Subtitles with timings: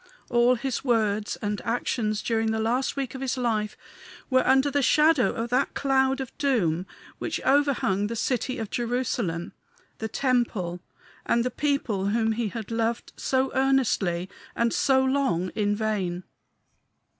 [0.31, 3.77] All his words and actions during the last week of his life
[4.31, 6.87] were under the shadow of that cloud of doom
[7.19, 9.53] which overhung the city of Jerusalem,
[9.99, 10.79] the temple,
[11.23, 16.23] and the people whom he had loved, so earnestly and so long, in vain.